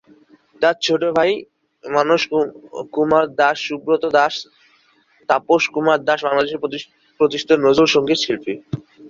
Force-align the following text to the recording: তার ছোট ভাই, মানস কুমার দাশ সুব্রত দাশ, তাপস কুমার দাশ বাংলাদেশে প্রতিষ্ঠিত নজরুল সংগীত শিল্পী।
তার 0.61 0.75
ছোট 0.85 1.01
ভাই, 1.17 1.31
মানস 1.83 2.21
কুমার 2.93 3.25
দাশ 3.39 3.57
সুব্রত 3.67 4.03
দাশ, 4.17 4.33
তাপস 5.29 5.63
কুমার 5.73 5.99
দাশ 6.07 6.19
বাংলাদেশে 6.27 6.57
প্রতিষ্ঠিত 7.19 7.51
নজরুল 7.65 7.89
সংগীত 7.95 8.19
শিল্পী। 8.23 8.53